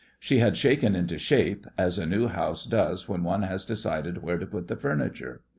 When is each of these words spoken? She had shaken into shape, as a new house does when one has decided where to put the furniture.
She 0.19 0.39
had 0.39 0.57
shaken 0.57 0.95
into 0.95 1.19
shape, 1.19 1.67
as 1.77 1.99
a 1.99 2.07
new 2.07 2.27
house 2.27 2.65
does 2.65 3.07
when 3.07 3.23
one 3.23 3.43
has 3.43 3.65
decided 3.65 4.23
where 4.23 4.39
to 4.39 4.47
put 4.47 4.67
the 4.67 4.75
furniture. 4.75 5.43